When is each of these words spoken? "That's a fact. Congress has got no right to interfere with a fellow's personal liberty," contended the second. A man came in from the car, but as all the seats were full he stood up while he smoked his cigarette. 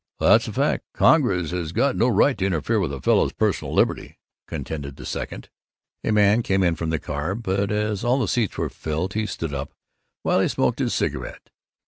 "That's 0.19 0.47
a 0.47 0.51
fact. 0.51 0.83
Congress 0.95 1.51
has 1.51 1.71
got 1.73 1.95
no 1.95 2.07
right 2.07 2.35
to 2.39 2.45
interfere 2.47 2.79
with 2.79 2.91
a 2.91 2.99
fellow's 2.99 3.33
personal 3.33 3.71
liberty," 3.71 4.17
contended 4.47 4.95
the 4.95 5.05
second. 5.05 5.49
A 6.03 6.11
man 6.11 6.41
came 6.41 6.63
in 6.63 6.73
from 6.73 6.89
the 6.89 6.97
car, 6.97 7.35
but 7.35 7.71
as 7.71 8.03
all 8.03 8.17
the 8.17 8.27
seats 8.27 8.57
were 8.57 8.71
full 8.71 9.07
he 9.13 9.27
stood 9.27 9.53
up 9.53 9.75
while 10.23 10.39
he 10.39 10.47
smoked 10.47 10.79
his 10.79 10.95
cigarette. 10.95 11.51